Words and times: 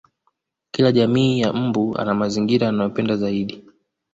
Kila 0.71 0.91
jamii 0.91 1.39
ya 1.39 1.53
mbu 1.53 1.97
ana 1.97 2.13
mazingira 2.13 2.69
anayoyapenda 2.69 3.17
zaidi 3.17 3.63